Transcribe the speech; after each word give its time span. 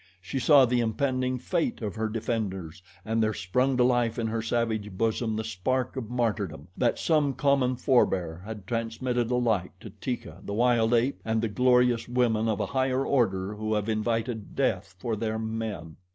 She 0.19 0.39
saw 0.39 0.65
the 0.65 0.79
impending 0.79 1.37
fate 1.37 1.79
of 1.83 1.93
her 1.93 2.09
defenders 2.09 2.81
and 3.05 3.21
there 3.21 3.35
sprung 3.35 3.77
to 3.77 3.83
life 3.83 4.17
in 4.17 4.25
her 4.29 4.41
savage 4.41 4.89
bosom 4.97 5.35
the 5.35 5.43
spark 5.43 5.95
of 5.95 6.09
martyrdom, 6.09 6.69
that 6.75 6.97
some 6.97 7.35
common 7.35 7.75
forbear 7.75 8.41
had 8.43 8.65
transmitted 8.65 9.29
alike 9.29 9.73
to 9.79 9.91
Teeka, 9.91 10.41
the 10.43 10.55
wild 10.55 10.91
ape, 10.95 11.21
and 11.23 11.39
the 11.39 11.49
glorious 11.49 12.09
women 12.09 12.49
of 12.49 12.59
a 12.59 12.65
higher 12.73 13.05
order 13.05 13.53
who 13.53 13.75
have 13.75 13.87
invited 13.87 14.55
death 14.55 14.95
for 14.97 15.15
their 15.15 15.37
men. 15.37 15.97